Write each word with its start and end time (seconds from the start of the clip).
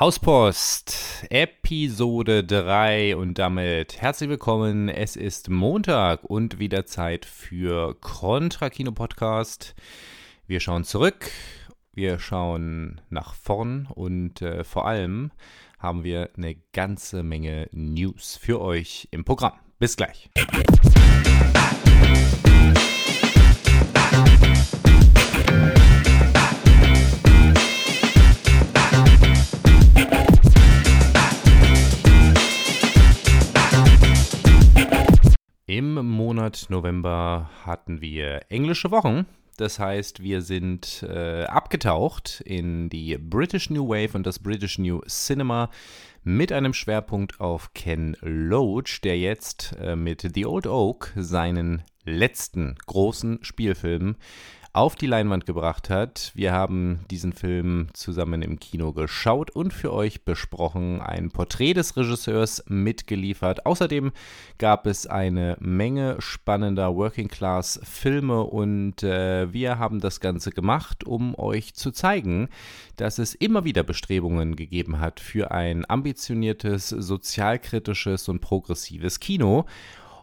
Hauspost, 0.00 1.26
Episode 1.28 2.42
3 2.44 3.14
und 3.14 3.38
damit 3.38 4.00
herzlich 4.00 4.30
willkommen. 4.30 4.88
Es 4.88 5.16
ist 5.16 5.50
Montag 5.50 6.24
und 6.24 6.58
wieder 6.58 6.86
Zeit 6.86 7.26
für 7.26 7.94
Contra 8.00 8.70
Kino 8.70 8.92
Podcast. 8.92 9.74
Wir 10.46 10.60
schauen 10.60 10.84
zurück, 10.84 11.30
wir 11.92 12.18
schauen 12.18 13.02
nach 13.10 13.34
vorn 13.34 13.86
und 13.94 14.40
äh, 14.40 14.64
vor 14.64 14.86
allem 14.86 15.30
haben 15.78 16.04
wir 16.04 16.30
eine 16.38 16.56
ganze 16.72 17.22
Menge 17.22 17.68
News 17.72 18.38
für 18.40 18.62
euch 18.62 19.08
im 19.10 19.24
Programm. 19.24 19.58
Bis 19.78 19.96
gleich. 19.96 20.30
Monat 36.42 36.66
November 36.70 37.48
hatten 37.64 38.00
wir 38.00 38.40
englische 38.48 38.90
Wochen. 38.90 39.26
Das 39.58 39.78
heißt, 39.78 40.24
wir 40.24 40.42
sind 40.42 41.06
äh, 41.08 41.44
abgetaucht 41.44 42.42
in 42.44 42.90
die 42.90 43.16
British 43.16 43.70
New 43.70 43.88
Wave 43.88 44.16
und 44.16 44.26
das 44.26 44.40
British 44.40 44.76
New 44.76 45.02
Cinema 45.06 45.70
mit 46.24 46.50
einem 46.50 46.74
Schwerpunkt 46.74 47.40
auf 47.40 47.74
Ken 47.74 48.16
Loach, 48.22 49.02
der 49.04 49.20
jetzt 49.20 49.76
äh, 49.80 49.94
mit 49.94 50.32
The 50.34 50.44
Old 50.46 50.66
Oak 50.66 51.12
seinen 51.14 51.84
letzten 52.04 52.74
großen 52.86 53.44
Spielfilm 53.44 54.16
auf 54.74 54.94
die 54.94 55.06
Leinwand 55.06 55.44
gebracht 55.44 55.90
hat. 55.90 56.32
Wir 56.34 56.52
haben 56.52 57.04
diesen 57.10 57.34
Film 57.34 57.88
zusammen 57.92 58.40
im 58.40 58.58
Kino 58.58 58.92
geschaut 58.92 59.50
und 59.50 59.74
für 59.74 59.92
euch 59.92 60.24
besprochen, 60.24 61.02
ein 61.02 61.30
Porträt 61.30 61.74
des 61.74 61.94
Regisseurs 61.94 62.64
mitgeliefert. 62.68 63.66
Außerdem 63.66 64.12
gab 64.56 64.86
es 64.86 65.06
eine 65.06 65.58
Menge 65.60 66.16
spannender 66.20 66.96
Working-Class-Filme 66.96 68.44
und 68.44 69.02
äh, 69.02 69.52
wir 69.52 69.78
haben 69.78 70.00
das 70.00 70.20
Ganze 70.20 70.50
gemacht, 70.52 71.04
um 71.04 71.38
euch 71.38 71.74
zu 71.74 71.90
zeigen, 71.90 72.48
dass 72.96 73.18
es 73.18 73.34
immer 73.34 73.64
wieder 73.64 73.82
Bestrebungen 73.82 74.56
gegeben 74.56 75.00
hat 75.00 75.20
für 75.20 75.50
ein 75.50 75.84
ambitioniertes, 75.88 76.88
sozialkritisches 76.88 78.30
und 78.30 78.40
progressives 78.40 79.20
Kino 79.20 79.66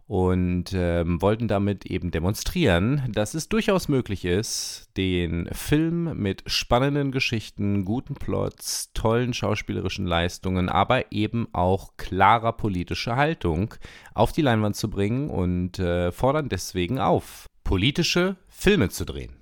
und 0.10 0.74
ähm, 0.74 1.22
wollten 1.22 1.48
damit 1.48 1.86
eben 1.86 2.10
demonstrieren, 2.10 3.04
dass 3.14 3.36
es 3.36 3.48
durchaus 3.48 3.88
möglich 3.90 4.26
ist, 4.26 4.90
den 4.98 5.48
Film 5.52 6.20
mit 6.20 6.42
spannenden 6.48 7.12
Geschichten, 7.12 7.86
guten 7.86 8.16
Plots, 8.16 8.92
tollen 8.96 9.36
schauspielerischen 9.36 10.08
Leistungen, 10.08 10.68
aber 10.68 11.12
eben 11.12 11.48
auch 11.54 11.92
klarer 11.98 12.54
politischer 12.54 13.18
Haltung 13.18 13.76
auf 14.16 14.32
die 14.32 14.42
Leinwand 14.42 14.76
zu 14.76 14.90
bringen 14.90 15.30
und 15.30 15.78
äh, 15.78 16.12
fordern 16.12 16.50
deswegen 16.50 16.98
auf, 16.98 17.46
politische 17.64 18.36
Filme 18.48 18.90
zu 18.90 19.06
drehen. 19.06 19.39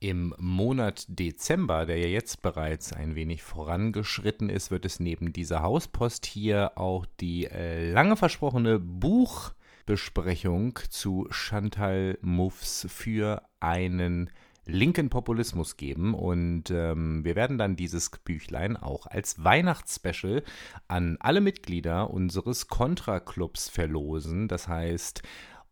Im 0.00 0.32
Monat 0.38 1.06
Dezember, 1.08 1.84
der 1.84 1.98
ja 1.98 2.06
jetzt 2.06 2.40
bereits 2.40 2.92
ein 2.92 3.16
wenig 3.16 3.42
vorangeschritten 3.42 4.48
ist, 4.48 4.70
wird 4.70 4.84
es 4.84 5.00
neben 5.00 5.32
dieser 5.32 5.62
Hauspost 5.62 6.24
hier 6.24 6.72
auch 6.76 7.04
die 7.18 7.46
äh, 7.46 7.90
lange 7.90 8.16
versprochene 8.16 8.78
Buchbesprechung 8.78 10.78
zu 10.88 11.26
Chantal 11.30 12.16
Moufs 12.22 12.86
für 12.88 13.42
einen 13.58 14.30
linken 14.66 15.10
Populismus 15.10 15.76
geben. 15.76 16.14
Und 16.14 16.70
ähm, 16.70 17.24
wir 17.24 17.34
werden 17.34 17.58
dann 17.58 17.74
dieses 17.74 18.10
Büchlein 18.10 18.76
auch 18.76 19.06
als 19.06 19.42
Weihnachtsspecial 19.42 20.44
an 20.86 21.16
alle 21.18 21.40
Mitglieder 21.40 22.10
unseres 22.10 22.68
Contra-Clubs 22.68 23.68
verlosen. 23.68 24.46
Das 24.46 24.68
heißt, 24.68 25.22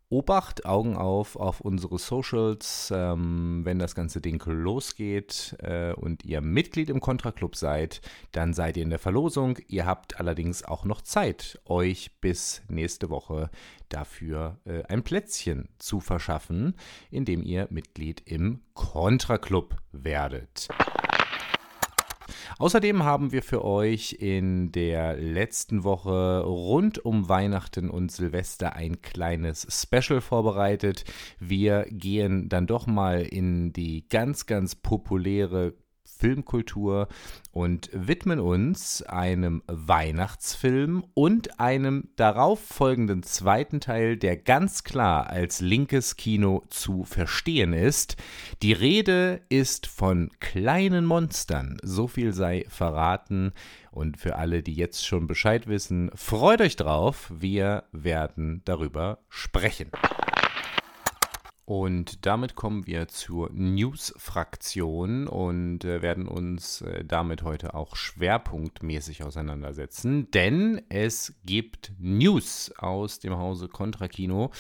Obacht, 0.09 0.67
Augen 0.67 0.97
auf 0.97 1.35
auf 1.35 1.61
unsere 1.61 1.99
Socials, 1.99 2.93
ähm, 2.95 3.63
wenn 3.65 3.81
das 3.81 3.95
ganze 3.97 4.21
Ding 4.21 4.41
losgeht 4.47 5.57
äh, 5.61 5.93
und 5.95 6.25
ihr 6.25 6.41
Mitglied 6.41 6.91
im 6.91 7.01
Contra 7.01 7.33
Club 7.33 7.57
seid, 7.57 8.01
dann 8.31 8.55
seid 8.55 8.77
ihr 8.77 8.85
in 8.85 8.91
der 8.91 9.01
Verlosung. 9.01 9.59
Ihr 9.67 9.85
habt 9.85 10.21
allerdings 10.21 10.65
auch 10.65 10.85
noch 10.85 11.03
Zeit, 11.03 11.61
euch 11.65 12.21
bis 12.21 12.63
nächste 12.69 13.11
Woche 13.11 13.51
dafür 13.89 14.61
äh, 14.65 14.85
ein 14.85 15.03
Plätzchen 15.03 15.69
zu 15.79 16.01
verschaffen, 16.01 16.77
indem 17.11 17.43
ihr 17.43 17.67
Mitglied 17.71 18.23
im 18.27 18.61
Contra 18.75 19.39
Club 19.39 19.77
werdet. 19.91 20.69
Außerdem 22.59 23.05
haben 23.05 23.33
wir 23.33 23.43
für 23.43 23.65
euch 23.65 24.17
in 24.19 24.73
der 24.73 25.17
letzten 25.17 25.85
Woche 25.85 26.43
rund 26.45 27.05
um 27.05 27.29
Weihnachten 27.29 27.91
und 27.91 28.13
Silvester 28.13 28.75
ein 28.75 29.03
kleines 29.03 29.67
Special 29.71 30.21
vorbereitet. 30.21 31.05
Wir 31.39 31.87
gehen 31.91 32.49
dann 32.49 32.67
doch 32.67 32.87
mal 32.87 33.23
in 33.23 33.73
die 33.73 34.09
ganz, 34.09 34.47
ganz 34.47 34.75
populäre 34.75 35.75
Filmkultur 36.07 37.09
und 37.53 37.91
widmen 37.93 38.41
uns 38.41 39.03
einem 39.03 39.63
Weihnachtsfilm 39.67 41.05
und 41.15 41.61
einem 41.61 42.09
darauf 42.17 42.61
folgenden 42.61 43.23
zweiten 43.23 43.81
Teil, 43.81 44.17
der 44.17 44.37
ganz 44.37 44.85
klar 44.85 45.29
als 45.29 45.61
linkes 45.61 46.17
Kino 46.17 46.63
zu 46.71 47.05
verstehen 47.05 47.73
ist. 47.73 48.17
Die 48.63 48.73
Rede 48.73 49.41
ist 49.49 49.87
von 49.87 50.31
kleinen 50.41 51.05
Monstern, 51.05 51.79
so 51.83 52.07
viel 52.09 52.33
sei 52.33 52.65
verraten. 52.69 53.53
Und 53.91 54.19
für 54.19 54.37
alle, 54.37 54.63
die 54.63 54.75
jetzt 54.75 55.07
schon 55.07 55.27
Bescheid 55.27 55.67
wissen, 55.67 56.11
freut 56.15 56.61
euch 56.61 56.77
drauf, 56.77 57.33
wir 57.35 57.85
werden 57.93 58.61
darüber 58.67 59.19
sprechen. 59.31 59.91
Und 61.67 62.25
damit 62.27 62.55
kommen 62.55 62.87
wir 62.87 63.09
zur 63.09 63.51
News-Fraktion 63.53 65.27
und 65.27 65.85
äh, 65.85 66.01
werden 66.01 66.29
uns 66.29 66.83
äh, 66.83 67.05
damit 67.05 67.43
heute 67.43 67.75
auch 67.75 67.97
schwerpunktmäßig 67.97 69.25
auseinandersetzen, 69.25 70.31
denn 70.31 70.81
es 70.91 71.35
gibt 71.45 71.93
News 71.99 72.73
aus 72.79 73.19
dem 73.19 73.37
Hause 73.37 73.67
Contra 73.67 74.07
Kino. 74.07 74.53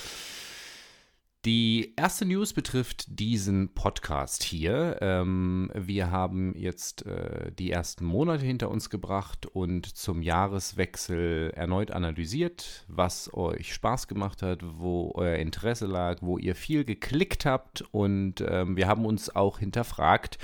Die 1.46 1.94
erste 1.94 2.24
News 2.24 2.52
betrifft 2.52 3.20
diesen 3.20 3.72
Podcast 3.72 4.42
hier. 4.42 4.98
Ähm, 5.00 5.70
wir 5.76 6.10
haben 6.10 6.56
jetzt 6.56 7.06
äh, 7.06 7.52
die 7.52 7.70
ersten 7.70 8.04
Monate 8.04 8.44
hinter 8.44 8.68
uns 8.68 8.90
gebracht 8.90 9.46
und 9.46 9.86
zum 9.86 10.22
Jahreswechsel 10.22 11.52
erneut 11.54 11.92
analysiert, 11.92 12.84
was 12.88 13.32
euch 13.32 13.72
Spaß 13.72 14.08
gemacht 14.08 14.42
hat, 14.42 14.62
wo 14.64 15.12
euer 15.14 15.36
Interesse 15.36 15.86
lag, 15.86 16.18
wo 16.20 16.36
ihr 16.36 16.56
viel 16.56 16.84
geklickt 16.84 17.46
habt 17.46 17.84
und 17.92 18.40
ähm, 18.40 18.76
wir 18.76 18.88
haben 18.88 19.06
uns 19.06 19.30
auch 19.30 19.60
hinterfragt, 19.60 20.38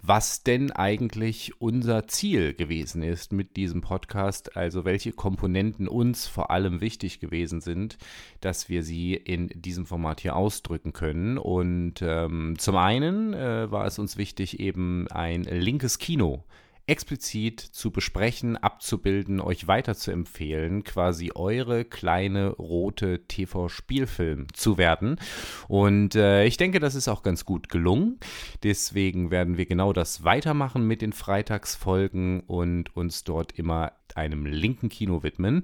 was 0.00 0.42
denn 0.42 0.70
eigentlich 0.70 1.60
unser 1.60 2.06
Ziel 2.06 2.54
gewesen 2.54 3.02
ist 3.02 3.32
mit 3.32 3.56
diesem 3.56 3.80
Podcast, 3.80 4.56
also 4.56 4.84
welche 4.84 5.12
Komponenten 5.12 5.88
uns 5.88 6.26
vor 6.26 6.50
allem 6.50 6.80
wichtig 6.80 7.20
gewesen 7.20 7.60
sind, 7.60 7.98
dass 8.40 8.68
wir 8.68 8.82
sie 8.82 9.14
in 9.14 9.48
diesem 9.48 9.86
Format 9.86 10.20
hier 10.20 10.36
ausdrücken 10.36 10.92
können. 10.92 11.36
Und 11.38 12.02
ähm, 12.02 12.54
zum 12.58 12.76
einen 12.76 13.34
äh, 13.34 13.70
war 13.70 13.86
es 13.86 13.98
uns 13.98 14.16
wichtig, 14.16 14.60
eben 14.60 15.08
ein 15.08 15.42
linkes 15.42 15.98
Kino 15.98 16.44
explizit 16.88 17.60
zu 17.60 17.90
besprechen, 17.90 18.56
abzubilden, 18.56 19.40
euch 19.40 19.66
weiterzuempfehlen, 19.66 20.84
quasi 20.84 21.32
eure 21.34 21.84
kleine 21.84 22.48
rote 22.48 23.26
TV-Spielfilm 23.26 24.46
zu 24.52 24.78
werden. 24.78 25.20
Und 25.68 26.14
äh, 26.14 26.44
ich 26.44 26.56
denke, 26.56 26.80
das 26.80 26.94
ist 26.94 27.08
auch 27.08 27.22
ganz 27.22 27.44
gut 27.44 27.68
gelungen. 27.68 28.18
Deswegen 28.62 29.30
werden 29.30 29.58
wir 29.58 29.66
genau 29.66 29.92
das 29.92 30.24
weitermachen 30.24 30.86
mit 30.86 31.02
den 31.02 31.12
Freitagsfolgen 31.12 32.40
und 32.40 32.96
uns 32.96 33.24
dort 33.24 33.52
immer 33.52 33.92
einem 34.16 34.46
linken 34.46 34.88
Kino 34.88 35.22
widmen. 35.22 35.62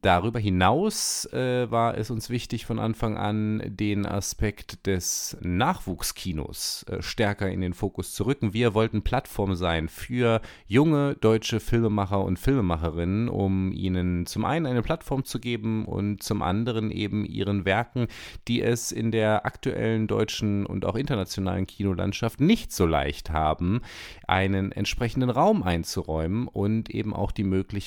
Darüber 0.00 0.38
hinaus 0.38 1.24
äh, 1.32 1.68
war 1.72 1.98
es 1.98 2.10
uns 2.10 2.30
wichtig, 2.30 2.66
von 2.66 2.78
Anfang 2.78 3.16
an 3.16 3.62
den 3.66 4.06
Aspekt 4.06 4.86
des 4.86 5.36
Nachwuchskinos 5.40 6.86
äh, 6.88 7.02
stärker 7.02 7.50
in 7.50 7.60
den 7.60 7.74
Fokus 7.74 8.12
zu 8.12 8.24
rücken. 8.24 8.54
Wir 8.54 8.74
wollten 8.74 9.02
Plattform 9.02 9.56
sein 9.56 9.88
für 9.88 10.40
junge 10.66 11.16
deutsche 11.16 11.58
Filmemacher 11.58 12.22
und 12.22 12.38
Filmemacherinnen, 12.38 13.28
um 13.28 13.72
ihnen 13.72 14.26
zum 14.26 14.44
einen 14.44 14.66
eine 14.66 14.82
Plattform 14.82 15.24
zu 15.24 15.40
geben 15.40 15.84
und 15.84 16.22
zum 16.22 16.42
anderen 16.42 16.92
eben 16.92 17.24
ihren 17.24 17.64
Werken, 17.64 18.06
die 18.46 18.62
es 18.62 18.92
in 18.92 19.10
der 19.10 19.46
aktuellen 19.46 20.06
deutschen 20.06 20.64
und 20.64 20.84
auch 20.84 20.94
internationalen 20.94 21.66
Kinolandschaft 21.66 22.40
nicht 22.40 22.70
so 22.70 22.86
leicht 22.86 23.30
haben, 23.30 23.80
einen 24.28 24.70
entsprechenden 24.70 25.30
Raum 25.30 25.64
einzuräumen 25.64 26.46
und 26.46 26.88
eben 26.90 27.12
auch 27.12 27.32
die 27.32 27.44
Möglichkeit, 27.44 27.77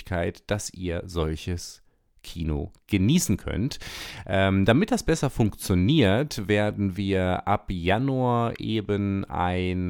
dass 0.47 0.73
ihr 0.73 1.03
solches 1.05 1.81
Kino 2.23 2.71
genießen 2.87 3.37
könnt. 3.37 3.79
Ähm, 4.27 4.65
damit 4.65 4.91
das 4.91 5.03
besser 5.03 5.29
funktioniert, 5.29 6.47
werden 6.47 6.97
wir 6.97 7.47
ab 7.47 7.65
Januar 7.69 8.59
eben 8.59 9.25
ein 9.25 9.89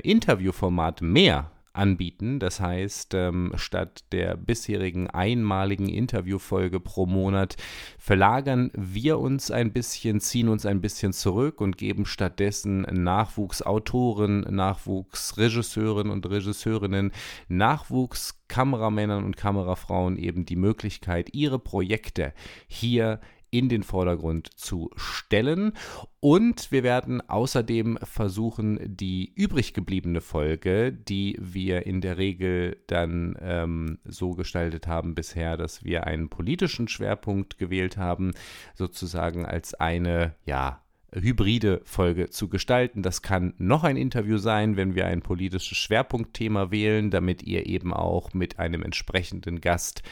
Interviewformat 0.00 1.00
mehr 1.00 1.50
anbieten. 1.80 2.38
Das 2.38 2.60
heißt, 2.60 3.14
ähm, 3.14 3.52
statt 3.56 4.04
der 4.12 4.36
bisherigen 4.36 5.08
einmaligen 5.08 5.88
Interviewfolge 5.88 6.78
pro 6.78 7.06
Monat 7.06 7.56
verlagern 7.98 8.70
wir 8.74 9.18
uns 9.18 9.50
ein 9.50 9.72
bisschen, 9.72 10.20
ziehen 10.20 10.48
uns 10.48 10.66
ein 10.66 10.82
bisschen 10.82 11.14
zurück 11.14 11.60
und 11.60 11.78
geben 11.78 12.04
stattdessen 12.04 12.82
Nachwuchsautoren, 12.82 14.40
Nachwuchsregisseuren 14.40 16.10
und 16.10 16.28
Regisseurinnen, 16.28 17.12
Nachwuchskameramännern 17.48 19.24
und 19.24 19.38
Kamerafrauen 19.38 20.16
eben 20.16 20.44
die 20.44 20.56
Möglichkeit, 20.56 21.32
ihre 21.32 21.58
Projekte 21.58 22.34
hier 22.68 23.20
in 23.50 23.68
den 23.68 23.82
Vordergrund 23.82 24.48
zu 24.56 24.90
stellen. 24.96 25.72
Und 26.20 26.70
wir 26.70 26.82
werden 26.82 27.20
außerdem 27.28 27.98
versuchen, 28.02 28.78
die 28.84 29.32
übrig 29.34 29.74
gebliebene 29.74 30.20
Folge, 30.20 30.92
die 30.92 31.36
wir 31.40 31.86
in 31.86 32.00
der 32.00 32.18
Regel 32.18 32.76
dann 32.86 33.36
ähm, 33.40 33.98
so 34.04 34.32
gestaltet 34.32 34.86
haben 34.86 35.14
bisher, 35.14 35.56
dass 35.56 35.84
wir 35.84 36.06
einen 36.06 36.28
politischen 36.28 36.88
Schwerpunkt 36.88 37.58
gewählt 37.58 37.96
haben, 37.96 38.32
sozusagen 38.74 39.46
als 39.46 39.74
eine, 39.74 40.34
ja, 40.44 40.82
hybride 41.12 41.80
Folge 41.84 42.30
zu 42.30 42.48
gestalten. 42.48 43.02
Das 43.02 43.22
kann 43.22 43.54
noch 43.58 43.84
ein 43.84 43.96
Interview 43.96 44.38
sein, 44.38 44.76
wenn 44.76 44.94
wir 44.94 45.06
ein 45.06 45.22
politisches 45.22 45.76
Schwerpunktthema 45.76 46.70
wählen, 46.70 47.10
damit 47.10 47.42
ihr 47.42 47.66
eben 47.66 47.92
auch 47.92 48.32
mit 48.32 48.58
einem 48.58 48.82
entsprechenden 48.82 49.60
Gast 49.60 50.02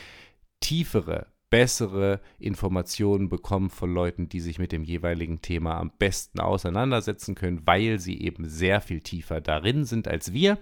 tiefere 0.61 1.27
bessere 1.51 2.21
Informationen 2.39 3.29
bekommen 3.29 3.71
von 3.71 3.93
Leuten, 3.93 4.29
die 4.29 4.41
sich 4.41 4.59
mit 4.59 4.73
dem 4.73 4.85
jeweiligen 4.85 5.41
Thema 5.41 5.79
am 5.79 5.91
besten 5.99 6.41
auseinandersetzen 6.41 7.35
können, 7.35 7.67
weil 7.67 7.99
sie 7.99 8.21
eben 8.21 8.49
sehr 8.49 8.81
viel 8.81 9.01
tiefer 9.01 9.41
darin 9.41 9.85
sind 9.85 10.09
als 10.09 10.33
wir. 10.33 10.59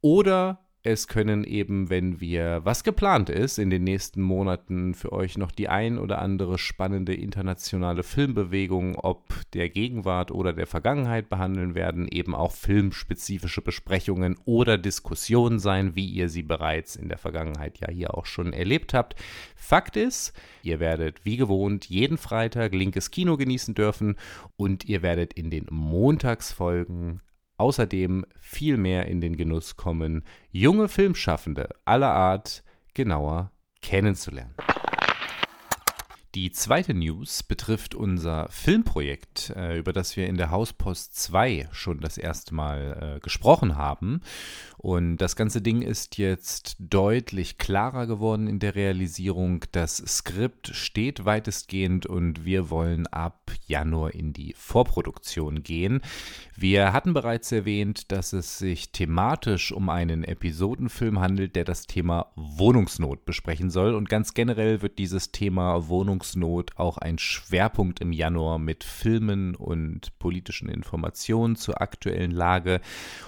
Oder 0.00 0.64
es 0.84 1.06
können 1.06 1.44
eben, 1.44 1.90
wenn 1.90 2.20
wir, 2.20 2.60
was 2.64 2.82
geplant 2.82 3.30
ist, 3.30 3.58
in 3.58 3.70
den 3.70 3.84
nächsten 3.84 4.20
Monaten 4.20 4.94
für 4.94 5.12
euch 5.12 5.38
noch 5.38 5.52
die 5.52 5.68
ein 5.68 5.96
oder 5.96 6.18
andere 6.20 6.58
spannende 6.58 7.14
internationale 7.14 8.02
Filmbewegung, 8.02 8.96
ob 8.96 9.22
der 9.52 9.68
Gegenwart 9.68 10.32
oder 10.32 10.52
der 10.52 10.66
Vergangenheit 10.66 11.28
behandeln 11.28 11.76
werden, 11.76 12.08
eben 12.08 12.34
auch 12.34 12.50
filmspezifische 12.50 13.62
Besprechungen 13.62 14.36
oder 14.44 14.76
Diskussionen 14.76 15.60
sein, 15.60 15.94
wie 15.94 16.06
ihr 16.06 16.28
sie 16.28 16.42
bereits 16.42 16.96
in 16.96 17.08
der 17.08 17.18
Vergangenheit 17.18 17.78
ja 17.78 17.88
hier 17.88 18.14
auch 18.18 18.26
schon 18.26 18.52
erlebt 18.52 18.92
habt. 18.92 19.14
Fakt 19.54 19.96
ist, 19.96 20.32
ihr 20.64 20.80
werdet 20.80 21.24
wie 21.24 21.36
gewohnt 21.36 21.84
jeden 21.88 22.18
Freitag 22.18 22.74
linkes 22.74 23.12
Kino 23.12 23.36
genießen 23.36 23.74
dürfen 23.74 24.16
und 24.56 24.86
ihr 24.86 25.02
werdet 25.02 25.32
in 25.32 25.48
den 25.48 25.66
Montagsfolgen 25.70 27.20
außerdem 27.56 28.24
viel 28.38 28.76
mehr 28.76 29.06
in 29.06 29.20
den 29.20 29.36
Genuss 29.36 29.76
kommen, 29.76 30.24
junge 30.50 30.88
Filmschaffende 30.88 31.68
aller 31.84 32.12
Art 32.12 32.64
genauer 32.94 33.52
kennenzulernen. 33.80 34.54
Die 36.34 36.50
zweite 36.50 36.94
News 36.94 37.42
betrifft 37.42 37.94
unser 37.94 38.48
Filmprojekt, 38.48 39.52
äh, 39.54 39.76
über 39.76 39.92
das 39.92 40.16
wir 40.16 40.26
in 40.26 40.38
der 40.38 40.50
Hauspost 40.50 41.14
2 41.14 41.68
schon 41.72 42.00
das 42.00 42.16
erste 42.16 42.54
Mal 42.54 43.16
äh, 43.16 43.20
gesprochen 43.20 43.76
haben. 43.76 44.22
Und 44.78 45.18
das 45.18 45.36
ganze 45.36 45.60
Ding 45.60 45.82
ist 45.82 46.16
jetzt 46.16 46.76
deutlich 46.78 47.58
klarer 47.58 48.06
geworden 48.06 48.46
in 48.46 48.60
der 48.60 48.74
Realisierung. 48.74 49.66
Das 49.72 49.98
Skript 49.98 50.68
steht 50.68 51.26
weitestgehend 51.26 52.06
und 52.06 52.46
wir 52.46 52.70
wollen 52.70 53.06
ab 53.08 53.52
Januar 53.66 54.14
in 54.14 54.32
die 54.32 54.54
Vorproduktion 54.56 55.62
gehen. 55.62 56.00
Wir 56.56 56.94
hatten 56.94 57.12
bereits 57.12 57.52
erwähnt, 57.52 58.10
dass 58.10 58.32
es 58.32 58.56
sich 58.56 58.90
thematisch 58.90 59.70
um 59.70 59.90
einen 59.90 60.24
Episodenfilm 60.24 61.20
handelt, 61.20 61.56
der 61.56 61.64
das 61.64 61.86
Thema 61.86 62.32
Wohnungsnot 62.36 63.26
besprechen 63.26 63.68
soll. 63.68 63.94
Und 63.94 64.08
ganz 64.08 64.32
generell 64.32 64.80
wird 64.80 64.98
dieses 64.98 65.30
Thema 65.30 65.88
Wohnungsnot 65.88 66.21
Wohnungsnot 66.22 66.76
auch 66.76 66.98
ein 66.98 67.18
Schwerpunkt 67.18 68.00
im 68.00 68.12
Januar 68.12 68.58
mit 68.58 68.84
Filmen 68.84 69.56
und 69.56 70.16
politischen 70.18 70.68
Informationen 70.68 71.56
zur 71.56 71.82
aktuellen 71.82 72.30
Lage, 72.30 72.80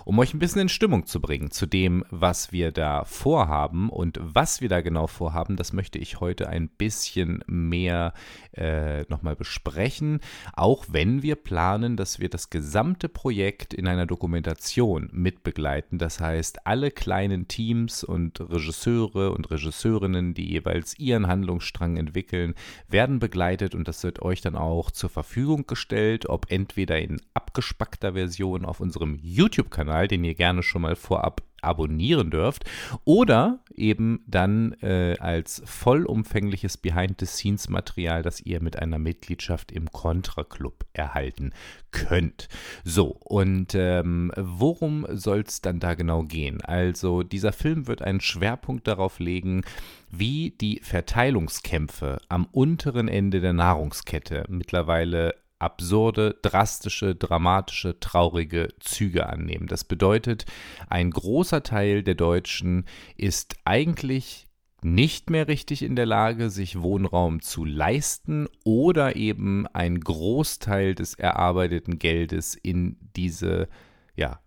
um 0.05 0.19
euch 0.19 0.33
ein 0.33 0.39
bisschen 0.39 0.63
in 0.63 0.69
Stimmung 0.69 1.07
zu 1.07 1.21
bringen 1.21 1.51
zu 1.51 1.67
dem, 1.67 2.05
was 2.11 2.53
wir 2.53 2.71
da 2.71 3.05
vorhaben 3.05 3.91
und 3.91 4.21
was 4.23 4.61
wir 4.61 4.69
da 4.69 4.81
genau 4.81 5.09
vorhaben. 5.09 5.57
Das 5.57 5.73
möchte 5.73 5.99
ich 5.99 6.21
heute 6.21 6.49
ein 6.49 6.69
bisschen 6.69 7.43
mehr 7.47 8.13
äh, 8.53 9.03
nochmal 9.09 9.35
besprechen, 9.35 10.21
auch 10.53 10.87
wenn 10.89 11.23
wir 11.23 11.35
planen, 11.35 11.97
dass 11.97 12.21
wir 12.21 12.29
das 12.29 12.51
gesamte 12.51 13.09
Projekt 13.09 13.75
in 13.75 13.89
einer 13.89 14.07
Dokumentation 14.07 15.09
mitbegleiten. 15.13 15.99
Das 15.99 16.21
heißt, 16.21 16.67
alle 16.67 16.93
kleinen 16.93 17.49
Teams 17.49 18.05
und 18.05 18.41
Regisseure 18.41 19.33
und 19.33 19.51
Regisseurinnen, 19.51 20.35
die 20.35 20.49
jeweils 20.49 20.97
ihren 20.99 21.27
Handlungsstrang 21.27 21.97
entwickeln, 21.97 22.55
werden 22.89 23.19
begleitet 23.19 23.75
und 23.75 23.89
das 23.89 24.03
wird 24.03 24.23
euch 24.23 24.41
dann 24.41 24.57
auch 24.57 24.91
zur 24.91 25.11
Verfügung 25.11 25.67
gestellt, 25.67 26.29
ob 26.29 26.51
entweder 26.51 26.99
in 27.01 27.21
abgespackter 27.35 28.13
Version 28.13 28.65
auf 28.65 28.81
unserem 28.81 29.19
YouTube-Kanal, 29.23 30.09
den 30.09 30.25
ihr 30.25 30.35
gerne 30.35 30.63
schon 30.63 30.83
mal 30.83 30.97
vorab 30.97 31.43
abonnieren 31.65 32.31
dürft 32.31 32.65
oder 33.05 33.61
eben 33.75 34.23
dann 34.27 34.73
äh, 34.83 35.17
als 35.19 35.63
vollumfängliches 35.65 36.77
Behind-the-Scenes-Material, 36.77 38.23
das 38.23 38.41
ihr 38.41 38.63
mit 38.63 38.79
einer 38.79 38.99
Mitgliedschaft 38.99 39.73
im 39.73 39.91
Contra 39.91 40.45
Club 40.45 40.85
erhalten 40.93 41.53
könnt. 41.91 42.49
So, 42.85 43.17
und 43.25 43.75
ähm, 43.75 44.33
worum 44.37 45.07
soll 45.11 45.45
es 45.47 45.61
dann 45.61 45.81
da 45.81 45.95
genau 45.95 46.23
gehen? 46.23 46.61
Also 46.61 47.23
dieser 47.23 47.53
Film 47.53 47.87
wird 47.87 48.03
einen 48.03 48.21
Schwerpunkt 48.21 48.87
darauf 48.87 49.19
legen, 49.19 49.63
wie 50.11 50.51
die 50.51 50.81
Verteilungskämpfe 50.83 52.19
am 52.29 52.47
unteren 52.47 53.09
Ende 53.09 53.41
der 53.41 53.53
Nahrungskette 53.53 54.45
mittlerweile 54.49 55.35
absurde, 55.65 56.37
drastische, 56.43 57.15
dramatische, 57.15 57.99
traurige 57.99 58.69
Züge 58.81 59.27
annehmen. 59.27 59.67
Das 59.67 59.85
bedeutet, 59.85 60.45
ein 60.89 61.11
großer 61.11 61.63
Teil 61.63 62.03
der 62.03 62.15
Deutschen 62.15 62.85
ist 63.17 63.57
eigentlich 63.65 64.47
nicht 64.83 65.31
mehr 65.31 65.49
richtig 65.49 65.83
in 65.83 65.97
der 65.97 66.07
Lage, 66.07 66.51
sich 66.51 66.83
Wohnraum 66.83 67.41
zu 67.41 67.65
leisten 67.65 68.47
oder 68.65 69.17
eben 69.17 69.67
ein 69.69 69.99
Großteil 69.99 70.95
des 70.95 71.15
erarbeiteten 71.15 71.99
Geldes 71.99 72.55
in 72.55 72.99
diese 73.17 73.69
ja, 74.15 74.41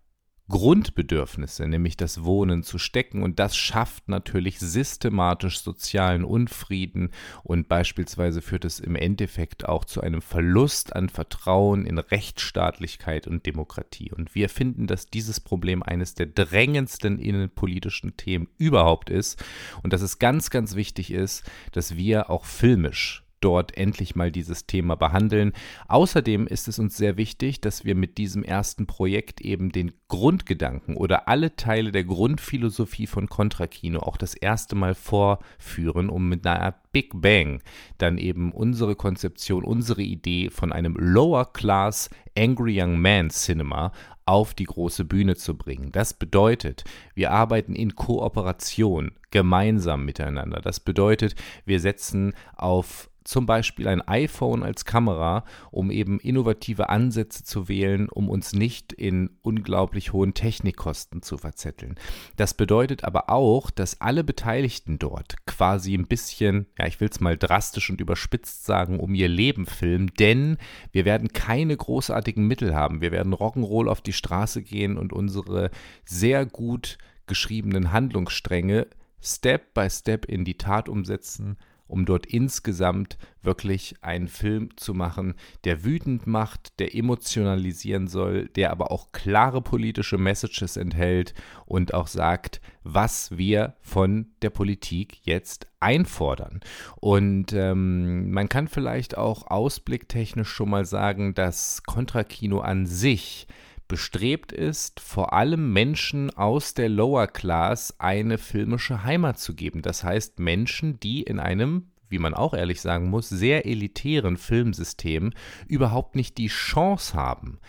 Grundbedürfnisse, 0.49 1.67
nämlich 1.67 1.97
das 1.97 2.23
Wohnen, 2.23 2.63
zu 2.63 2.77
stecken. 2.77 3.23
Und 3.23 3.39
das 3.39 3.55
schafft 3.57 4.07
natürlich 4.07 4.59
systematisch 4.59 5.59
sozialen 5.59 6.23
Unfrieden 6.23 7.11
und 7.43 7.67
beispielsweise 7.67 8.41
führt 8.41 8.65
es 8.65 8.79
im 8.79 8.95
Endeffekt 8.95 9.67
auch 9.67 9.83
zu 9.83 10.01
einem 10.01 10.21
Verlust 10.21 10.95
an 10.95 11.09
Vertrauen 11.09 11.85
in 11.85 11.97
Rechtsstaatlichkeit 11.97 13.27
und 13.27 13.45
Demokratie. 13.45 14.11
Und 14.11 14.35
wir 14.35 14.49
finden, 14.49 14.87
dass 14.87 15.07
dieses 15.07 15.39
Problem 15.39 15.83
eines 15.83 16.15
der 16.15 16.27
drängendsten 16.27 17.19
innenpolitischen 17.19 18.15
Themen 18.15 18.47
überhaupt 18.57 19.09
ist 19.09 19.43
und 19.83 19.91
dass 19.91 20.01
es 20.01 20.19
ganz, 20.19 20.49
ganz 20.49 20.75
wichtig 20.75 21.11
ist, 21.11 21.43
dass 21.73 21.97
wir 21.97 22.29
auch 22.29 22.45
filmisch 22.45 23.26
dort 23.41 23.77
endlich 23.77 24.15
mal 24.15 24.31
dieses 24.31 24.65
Thema 24.65 24.95
behandeln. 24.95 25.53
Außerdem 25.87 26.47
ist 26.47 26.67
es 26.67 26.79
uns 26.79 26.97
sehr 26.97 27.17
wichtig, 27.17 27.61
dass 27.61 27.85
wir 27.85 27.95
mit 27.95 28.17
diesem 28.17 28.43
ersten 28.43 28.87
Projekt 28.87 29.41
eben 29.41 29.71
den 29.71 29.91
Grundgedanken 30.07 30.95
oder 30.95 31.27
alle 31.27 31.55
Teile 31.55 31.91
der 31.91 32.03
Grundphilosophie 32.03 33.07
von 33.07 33.29
Kontrakino 33.29 33.99
auch 33.99 34.17
das 34.17 34.33
erste 34.33 34.75
Mal 34.75 34.95
vorführen, 34.95 36.09
um 36.09 36.29
mit 36.29 36.45
einer 36.45 36.61
Art 36.61 36.91
Big 36.91 37.11
Bang 37.13 37.61
dann 37.97 38.17
eben 38.17 38.51
unsere 38.51 38.95
Konzeption, 38.95 39.63
unsere 39.63 40.01
Idee 40.01 40.49
von 40.49 40.71
einem 40.71 40.95
Lower 40.95 41.51
Class 41.53 42.09
Angry 42.37 42.81
Young 42.81 42.99
Man 42.99 43.29
Cinema 43.29 43.91
auf 44.25 44.53
die 44.53 44.65
große 44.65 45.05
Bühne 45.05 45.35
zu 45.35 45.57
bringen. 45.57 45.91
Das 45.91 46.13
bedeutet, 46.13 46.83
wir 47.15 47.31
arbeiten 47.31 47.73
in 47.73 47.95
Kooperation, 47.95 49.11
gemeinsam 49.31 50.05
miteinander. 50.05 50.59
Das 50.61 50.79
bedeutet, 50.79 51.35
wir 51.65 51.79
setzen 51.79 52.33
auf 52.55 53.09
zum 53.27 53.45
Beispiel 53.45 53.87
ein 53.87 54.01
iPhone 54.07 54.63
als 54.63 54.85
Kamera, 54.85 55.43
um 55.69 55.91
eben 55.91 56.19
innovative 56.19 56.87
Ansätze 56.87 57.43
zu 57.43 57.67
wählen, 57.67 58.07
um 58.07 58.29
uns 58.29 58.53
nicht 58.53 58.93
in 58.93 59.31
unglaublich 59.41 60.13
hohen 60.13 60.33
Technikkosten 60.33 61.21
zu 61.21 61.37
verzetteln. 61.37 61.95
Das 62.37 62.53
bedeutet 62.53 63.03
aber 63.03 63.29
auch, 63.29 63.69
dass 63.69 63.99
alle 63.99 64.23
Beteiligten 64.23 64.97
dort 64.97 65.45
quasi 65.45 65.93
ein 65.93 66.07
bisschen, 66.07 66.67
ja, 66.79 66.87
ich 66.87 67.01
will 67.01 67.09
es 67.11 67.19
mal 67.19 67.37
drastisch 67.37 67.89
und 67.89 67.99
überspitzt 67.99 68.65
sagen, 68.65 68.99
um 68.99 69.13
ihr 69.13 69.27
Leben 69.27 69.65
filmen, 69.65 70.09
denn 70.19 70.57
wir 70.93 71.03
werden 71.03 71.33
keine 71.33 71.75
großartigen 71.75 72.47
Mittel 72.47 72.73
haben. 72.73 73.01
Wir 73.01 73.11
werden 73.11 73.33
Rock'n'Roll 73.33 73.89
auf 73.89 73.99
die 73.99 74.13
Straße 74.13 74.61
gehen 74.61 74.97
und 74.97 75.11
unsere 75.11 75.69
sehr 76.05 76.45
gut 76.45 76.97
geschriebenen 77.25 77.91
Handlungsstränge 77.91 78.87
Step 79.21 79.73
by 79.73 79.89
Step 79.89 80.23
in 80.25 80.45
die 80.45 80.57
Tat 80.57 80.87
umsetzen 80.87 81.57
um 81.87 82.05
dort 82.05 82.25
insgesamt 82.25 83.17
wirklich 83.41 83.95
einen 84.01 84.27
Film 84.27 84.75
zu 84.75 84.93
machen, 84.93 85.35
der 85.63 85.85
wütend 85.85 86.27
macht, 86.27 86.79
der 86.79 86.95
emotionalisieren 86.95 88.07
soll, 88.07 88.49
der 88.49 88.71
aber 88.71 88.91
auch 88.91 89.11
klare 89.11 89.61
politische 89.61 90.17
Messages 90.17 90.77
enthält 90.77 91.33
und 91.65 91.93
auch 91.93 92.07
sagt, 92.07 92.61
was 92.83 93.37
wir 93.37 93.75
von 93.81 94.27
der 94.41 94.49
Politik 94.49 95.19
jetzt 95.23 95.67
einfordern. 95.79 96.59
Und 96.97 97.53
ähm, 97.53 98.31
man 98.31 98.49
kann 98.49 98.67
vielleicht 98.67 99.17
auch 99.17 99.47
ausblicktechnisch 99.47 100.49
schon 100.49 100.69
mal 100.69 100.85
sagen, 100.85 101.33
dass 101.33 101.83
Kontrakino 101.83 102.59
an 102.59 102.85
sich 102.85 103.47
bestrebt 103.87 104.51
ist, 104.51 104.99
vor 104.99 105.33
allem 105.33 105.73
Menschen 105.73 106.29
aus 106.31 106.73
der 106.73 106.89
Lower 106.89 107.27
Class 107.27 107.95
eine 107.99 108.37
filmische 108.37 109.03
Heimat 109.03 109.39
zu 109.39 109.53
geben. 109.53 109.81
Das 109.81 110.03
heißt 110.03 110.39
Menschen, 110.39 110.99
die 110.99 111.23
in 111.23 111.39
einem 111.39 111.87
wie 112.09 112.19
man 112.19 112.33
auch 112.33 112.53
ehrlich 112.53 112.81
sagen 112.81 113.09
muss, 113.09 113.29
sehr 113.29 113.65
elitären 113.65 114.37
Filmsystem 114.37 115.33
überhaupt 115.67 116.15
nicht 116.15 116.37
die 116.37 116.47
Chance 116.47 117.13
haben, 117.13 117.59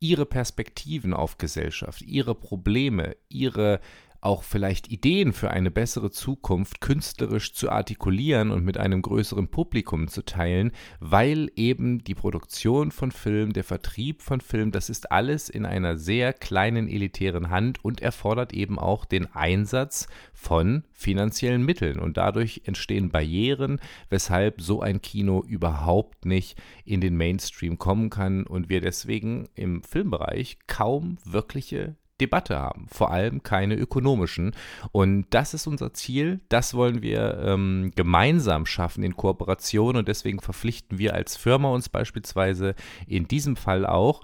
ihre 0.00 0.26
Perspektiven 0.26 1.14
auf 1.14 1.38
Gesellschaft, 1.38 2.02
ihre 2.02 2.34
Probleme, 2.34 3.16
ihre 3.28 3.80
auch 4.20 4.42
vielleicht 4.42 4.90
Ideen 4.90 5.32
für 5.32 5.50
eine 5.50 5.70
bessere 5.70 6.10
Zukunft 6.10 6.80
künstlerisch 6.80 7.52
zu 7.52 7.70
artikulieren 7.70 8.50
und 8.50 8.64
mit 8.64 8.78
einem 8.78 9.02
größeren 9.02 9.48
Publikum 9.48 10.08
zu 10.08 10.24
teilen, 10.24 10.72
weil 11.00 11.50
eben 11.56 12.04
die 12.04 12.14
Produktion 12.14 12.90
von 12.90 13.12
Film, 13.12 13.52
der 13.52 13.64
Vertrieb 13.64 14.22
von 14.22 14.40
Film, 14.40 14.72
das 14.72 14.90
ist 14.90 15.12
alles 15.12 15.48
in 15.48 15.66
einer 15.66 15.96
sehr 15.96 16.32
kleinen 16.32 16.88
elitären 16.88 17.50
Hand 17.50 17.84
und 17.84 18.00
erfordert 18.00 18.52
eben 18.52 18.78
auch 18.78 19.04
den 19.04 19.34
Einsatz 19.34 20.08
von 20.32 20.84
finanziellen 20.92 21.64
Mitteln. 21.64 21.98
Und 21.98 22.16
dadurch 22.16 22.62
entstehen 22.64 23.10
Barrieren, 23.10 23.80
weshalb 24.10 24.60
so 24.60 24.80
ein 24.80 25.02
Kino 25.02 25.42
überhaupt 25.46 26.24
nicht 26.24 26.60
in 26.84 27.00
den 27.00 27.16
Mainstream 27.16 27.78
kommen 27.78 28.10
kann 28.10 28.46
und 28.46 28.68
wir 28.68 28.80
deswegen 28.80 29.48
im 29.54 29.82
Filmbereich 29.82 30.58
kaum 30.66 31.18
wirkliche 31.24 31.96
Debatte 32.20 32.58
haben, 32.58 32.86
vor 32.88 33.10
allem 33.10 33.42
keine 33.42 33.74
ökonomischen. 33.74 34.54
Und 34.92 35.26
das 35.30 35.54
ist 35.54 35.66
unser 35.66 35.92
Ziel, 35.92 36.40
das 36.48 36.74
wollen 36.74 37.02
wir 37.02 37.38
ähm, 37.44 37.92
gemeinsam 37.94 38.66
schaffen 38.66 39.02
in 39.02 39.16
Kooperation 39.16 39.96
und 39.96 40.08
deswegen 40.08 40.40
verpflichten 40.40 40.98
wir 40.98 41.14
als 41.14 41.36
Firma 41.36 41.70
uns 41.70 41.88
beispielsweise 41.88 42.74
in 43.06 43.28
diesem 43.28 43.56
Fall 43.56 43.86
auch, 43.86 44.22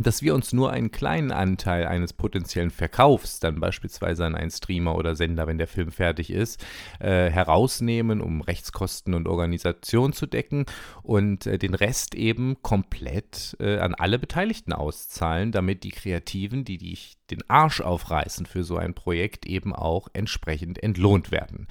dass 0.00 0.22
wir 0.22 0.34
uns 0.34 0.52
nur 0.52 0.70
einen 0.70 0.90
kleinen 0.90 1.32
Anteil 1.32 1.86
eines 1.86 2.12
potenziellen 2.12 2.70
Verkaufs, 2.70 3.40
dann 3.40 3.60
beispielsweise 3.60 4.24
an 4.24 4.34
einen 4.34 4.50
Streamer 4.50 4.94
oder 4.94 5.16
Sender, 5.16 5.46
wenn 5.46 5.58
der 5.58 5.66
Film 5.66 5.90
fertig 5.90 6.30
ist, 6.30 6.64
äh, 7.00 7.30
herausnehmen, 7.30 8.20
um 8.20 8.40
Rechtskosten 8.40 9.14
und 9.14 9.28
Organisation 9.28 10.12
zu 10.12 10.26
decken 10.26 10.66
und 11.02 11.46
äh, 11.46 11.58
den 11.58 11.74
Rest 11.74 12.14
eben 12.14 12.62
komplett 12.62 13.56
äh, 13.60 13.78
an 13.78 13.94
alle 13.94 14.18
Beteiligten 14.18 14.72
auszahlen, 14.72 15.52
damit 15.52 15.84
die 15.84 15.90
Kreativen, 15.90 16.64
die, 16.64 16.78
die 16.78 16.92
den 17.30 17.48
Arsch 17.48 17.80
aufreißen 17.80 18.46
für 18.46 18.64
so 18.64 18.76
ein 18.76 18.94
Projekt, 18.94 19.46
eben 19.46 19.74
auch 19.74 20.08
entsprechend 20.12 20.82
entlohnt 20.82 21.30
werden. 21.30 21.66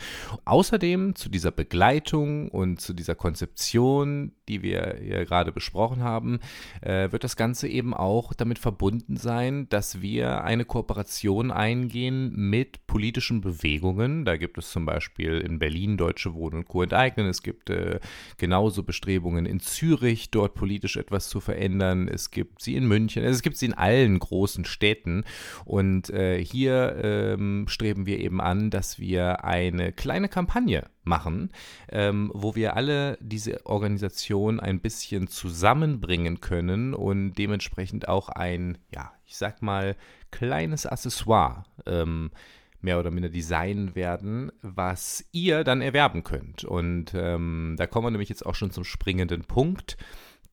Außerdem 0.45 1.15
zu 1.15 1.29
dieser 1.29 1.51
Begleitung 1.51 2.49
und 2.49 2.79
zu 2.81 2.93
dieser 2.93 3.15
Konzeption, 3.15 4.31
die 4.47 4.61
wir 4.61 4.97
hier 5.01 5.25
gerade 5.25 5.51
besprochen 5.51 6.03
haben, 6.03 6.39
äh, 6.81 7.11
wird 7.11 7.23
das 7.23 7.35
Ganze 7.35 7.67
eben 7.67 7.93
auch 7.93 8.33
damit 8.33 8.59
verbunden 8.59 9.17
sein, 9.17 9.67
dass 9.69 10.01
wir 10.01 10.43
eine 10.43 10.65
Kooperation 10.65 11.51
eingehen 11.51 12.31
mit 12.35 12.87
politischen 12.87 13.41
Bewegungen. 13.41 14.25
Da 14.25 14.37
gibt 14.37 14.57
es 14.57 14.71
zum 14.71 14.85
Beispiel 14.85 15.39
in 15.39 15.59
Berlin 15.59 15.97
Deutsche 15.97 16.33
Wohnen 16.33 16.59
und 16.59 16.67
Co. 16.67 16.83
enteignen. 16.83 17.27
Es 17.27 17.43
gibt 17.43 17.69
äh, 17.69 17.99
genauso 18.37 18.83
Bestrebungen 18.83 19.45
in 19.45 19.59
Zürich, 19.59 20.31
dort 20.31 20.53
politisch 20.53 20.97
etwas 20.97 21.29
zu 21.29 21.39
verändern. 21.39 22.07
Es 22.07 22.31
gibt 22.31 22.61
sie 22.61 22.75
in 22.75 22.87
München. 22.87 23.23
Also 23.23 23.35
es 23.35 23.41
gibt 23.41 23.57
sie 23.57 23.67
in 23.67 23.73
allen 23.73 24.19
großen 24.19 24.65
Städten. 24.65 25.23
Und 25.65 26.09
äh, 26.09 26.43
hier 26.43 26.97
ähm, 27.03 27.65
streben 27.67 28.05
wir 28.05 28.19
eben 28.19 28.41
an, 28.41 28.69
dass 28.69 28.99
wir 28.99 29.43
eine 29.43 29.91
kleine 29.91 30.29
Kampagne 30.29 30.85
machen, 31.03 31.51
ähm, 31.89 32.31
wo 32.33 32.55
wir 32.55 32.75
alle 32.75 33.17
diese 33.21 33.65
Organisation 33.65 34.59
ein 34.59 34.79
bisschen 34.79 35.27
zusammenbringen 35.27 36.41
können 36.41 36.93
und 36.93 37.33
dementsprechend 37.33 38.07
auch 38.07 38.29
ein, 38.29 38.77
ja, 38.93 39.11
ich 39.25 39.37
sag 39.37 39.61
mal, 39.61 39.95
kleines 40.31 40.85
Accessoire 40.85 41.63
ähm, 41.85 42.31
mehr 42.81 42.99
oder 42.99 43.11
minder 43.11 43.29
designen 43.29 43.95
werden, 43.95 44.51
was 44.61 45.25
ihr 45.31 45.63
dann 45.63 45.81
erwerben 45.81 46.23
könnt. 46.23 46.63
Und 46.63 47.13
ähm, 47.15 47.75
da 47.77 47.87
kommen 47.87 48.07
wir 48.07 48.11
nämlich 48.11 48.29
jetzt 48.29 48.45
auch 48.45 48.55
schon 48.55 48.71
zum 48.71 48.83
springenden 48.83 49.43
Punkt. 49.43 49.97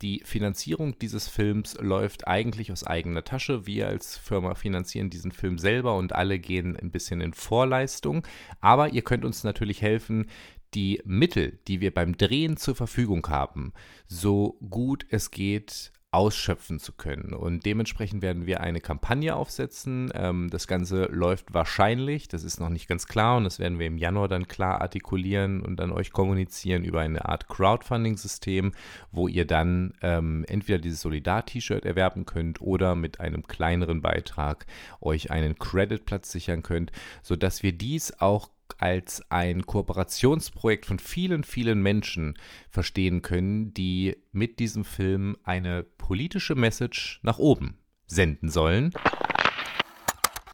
Die 0.02 0.22
Finanzierung 0.24 0.98
dieses 0.98 1.28
Films 1.28 1.76
läuft 1.80 2.26
eigentlich 2.26 2.72
aus 2.72 2.84
eigener 2.84 3.24
Tasche. 3.24 3.66
Wir 3.66 3.88
als 3.88 4.18
Firma 4.18 4.54
finanzieren 4.54 5.10
diesen 5.10 5.32
Film 5.32 5.58
selber 5.58 5.96
und 5.96 6.12
alle 6.14 6.38
gehen 6.38 6.76
ein 6.76 6.90
bisschen 6.90 7.20
in 7.20 7.32
Vorleistung. 7.32 8.26
Aber 8.60 8.90
ihr 8.90 9.02
könnt 9.02 9.24
uns 9.24 9.44
natürlich 9.44 9.82
helfen, 9.82 10.26
die 10.74 11.00
Mittel, 11.04 11.60
die 11.68 11.80
wir 11.80 11.94
beim 11.94 12.16
Drehen 12.16 12.56
zur 12.56 12.74
Verfügung 12.74 13.28
haben, 13.28 13.72
so 14.06 14.58
gut 14.68 15.06
es 15.10 15.30
geht 15.30 15.92
ausschöpfen 16.14 16.78
zu 16.78 16.92
können. 16.92 17.34
Und 17.34 17.66
dementsprechend 17.66 18.22
werden 18.22 18.46
wir 18.46 18.60
eine 18.60 18.80
Kampagne 18.80 19.34
aufsetzen. 19.34 20.12
Ähm, 20.14 20.48
das 20.48 20.68
Ganze 20.68 21.06
läuft 21.06 21.52
wahrscheinlich, 21.52 22.28
das 22.28 22.44
ist 22.44 22.60
noch 22.60 22.68
nicht 22.68 22.86
ganz 22.86 23.06
klar 23.06 23.36
und 23.36 23.44
das 23.44 23.58
werden 23.58 23.80
wir 23.80 23.86
im 23.88 23.98
Januar 23.98 24.28
dann 24.28 24.46
klar 24.46 24.80
artikulieren 24.80 25.60
und 25.60 25.80
an 25.80 25.90
euch 25.90 26.12
kommunizieren 26.12 26.84
über 26.84 27.00
eine 27.00 27.28
Art 27.28 27.48
Crowdfunding-System, 27.48 28.72
wo 29.10 29.26
ihr 29.26 29.44
dann 29.44 29.94
ähm, 30.02 30.44
entweder 30.46 30.78
dieses 30.78 31.00
Solidar-T-Shirt 31.00 31.84
erwerben 31.84 32.26
könnt 32.26 32.60
oder 32.60 32.94
mit 32.94 33.18
einem 33.18 33.42
kleineren 33.42 34.00
Beitrag 34.00 34.66
euch 35.00 35.32
einen 35.32 35.58
Creditplatz 35.58 36.30
sichern 36.30 36.62
könnt, 36.62 36.92
sodass 37.22 37.64
wir 37.64 37.72
dies 37.72 38.20
auch 38.20 38.50
als 38.78 39.22
ein 39.30 39.66
Kooperationsprojekt 39.66 40.86
von 40.86 40.98
vielen, 40.98 41.44
vielen 41.44 41.82
Menschen 41.82 42.38
verstehen 42.70 43.22
können, 43.22 43.74
die 43.74 44.16
mit 44.32 44.58
diesem 44.58 44.84
Film 44.84 45.36
eine 45.44 45.82
politische 45.82 46.54
Message 46.54 47.20
nach 47.22 47.38
oben 47.38 47.78
senden 48.06 48.50
sollen. 48.50 48.92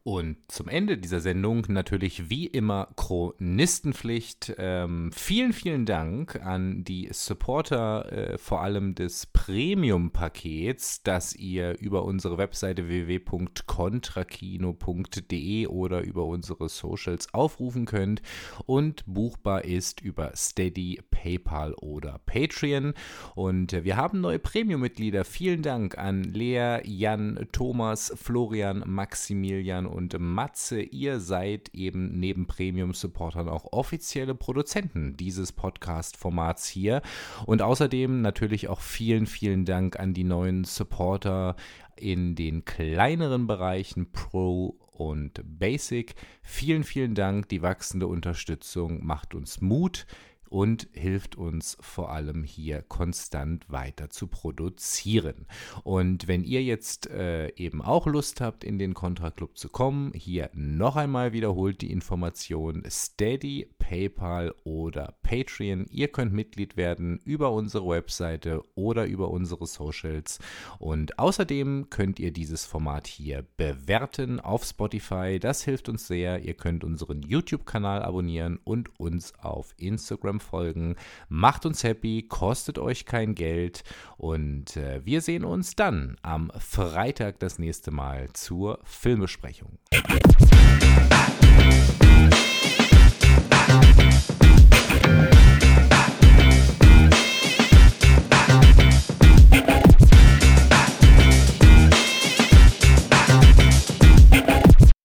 Und 0.03 0.39
zum 0.49 0.69
Ende 0.69 0.97
dieser 0.97 1.21
Sendung 1.21 1.67
natürlich 1.69 2.31
wie 2.31 2.47
immer 2.47 2.89
Chronistenpflicht. 2.97 4.55
Ähm, 4.57 5.11
vielen, 5.13 5.53
vielen 5.53 5.85
Dank 5.85 6.41
an 6.43 6.85
die 6.85 7.11
Supporter, 7.13 8.11
äh, 8.11 8.39
vor 8.39 8.63
allem 8.63 8.95
des 8.95 9.27
Premium-Pakets, 9.27 11.03
das 11.03 11.37
ihr 11.37 11.79
über 11.81 12.05
unsere 12.05 12.39
Webseite 12.39 12.89
www.contrakino.de 12.89 15.67
oder 15.67 16.01
über 16.01 16.25
unsere 16.25 16.71
Socials 16.71 17.35
aufrufen 17.35 17.85
könnt 17.85 18.23
und 18.65 19.05
buchbar 19.05 19.67
ist 19.67 20.01
über 20.01 20.33
Steady, 20.35 20.99
PayPal 21.11 21.75
oder 21.75 22.23
Patreon. 22.25 22.95
Und 23.35 23.85
wir 23.85 23.99
haben 23.99 24.23
neue 24.23 24.39
Premium-Mitglieder. 24.39 25.27
Vielen 25.27 25.61
Dank 25.61 25.99
an 25.99 26.25
Lea, 26.25 26.79
Jan, 26.85 27.47
Thomas, 27.53 28.15
Florian, 28.17 28.83
Maximilian 28.87 29.90
und 29.91 30.19
Matze, 30.19 30.81
ihr 30.81 31.21
seid 31.21 31.71
eben 31.75 32.19
neben 32.19 32.47
Premium-Supportern 32.47 33.49
auch 33.49 33.73
offizielle 33.73 34.35
Produzenten 34.35 35.17
dieses 35.17 35.53
Podcast-Formats 35.53 36.69
hier. 36.69 37.03
Und 37.47 37.63
außerdem 37.63 38.23
natürlich 38.23 38.69
auch 38.69 38.81
vielen, 38.81 39.27
vielen 39.27 39.65
Dank 39.65 39.99
an 39.99 40.15
die 40.15 40.25
neuen 40.25 40.65
Supporter 40.65 41.57
in 41.97 42.35
den 42.35 42.65
kleineren 42.65 43.47
Bereichen 43.47 44.11
Pro 44.13 44.79
und 44.93 45.41
Basic. 45.45 46.15
Vielen, 46.43 46.85
vielen 46.85 47.15
Dank. 47.15 47.49
Die 47.49 47.63
wachsende 47.63 48.07
Unterstützung 48.07 49.05
macht 49.05 49.35
uns 49.35 49.61
Mut 49.61 50.07
und 50.51 50.89
hilft 50.93 51.37
uns 51.37 51.79
vor 51.81 52.11
allem 52.13 52.43
hier 52.45 52.83
konstant 52.83 53.71
weiter 53.71 54.11
zu 54.11 54.27
produzieren. 54.27 55.47
Und 55.85 56.29
wenn 56.29 56.45
ihr 56.45 56.63
jetzt 56.63 57.09
äh, 57.09 57.49
eben 57.55 57.81
auch 57.81 58.07
Lust 58.07 58.41
habt, 58.41 58.65
in 58.65 58.79
den 58.79 58.93
Contra 58.93 59.31
Club 59.31 59.57
zu 59.57 59.69
kommen, 59.69 60.13
hier 60.13 60.51
noch 60.53 60.97
einmal 60.97 61.33
wiederholt 61.33 61.81
die 61.81 61.93
Information 61.93 62.83
Steady, 62.89 63.71
PayPal 63.79 64.53
oder 64.65 65.15
Patreon. 65.23 65.87
Ihr 65.91 66.09
könnt 66.09 66.33
Mitglied 66.33 66.77
werden 66.77 67.21
über 67.25 67.53
unsere 67.53 67.89
Webseite 67.89 68.63
oder 68.75 69.07
über 69.07 69.31
unsere 69.31 69.67
Socials. 69.67 70.39
Und 70.79 71.19
außerdem 71.19 71.89
könnt 71.91 72.19
ihr 72.19 72.33
dieses 72.33 72.67
Format 72.67 73.07
hier 73.07 73.47
bewerten 73.57 74.41
auf 74.41 74.65
Spotify. 74.65 75.39
Das 75.41 75.63
hilft 75.63 75.89
uns 75.89 76.07
sehr. 76.09 76.41
Ihr 76.41 76.55
könnt 76.55 76.83
unseren 76.83 77.23
YouTube-Kanal 77.23 78.03
abonnieren 78.03 78.59
und 78.65 78.99
uns 78.99 79.33
auf 79.39 79.75
Instagram 79.77 80.40
Folgen. 80.41 80.97
Macht 81.29 81.67
uns 81.67 81.85
happy, 81.85 82.23
kostet 82.29 82.79
euch 82.79 83.05
kein 83.07 83.35
Geld 83.35 83.85
und 84.17 84.77
äh, 84.77 85.01
wir 85.05 85.21
sehen 85.21 85.45
uns 85.45 85.77
dann 85.77 86.17
am 86.23 86.51
Freitag 86.59 87.39
das 87.39 87.59
nächste 87.59 87.91
Mal 87.91 88.29
zur 88.33 88.81
Filmbesprechung. 88.85 89.79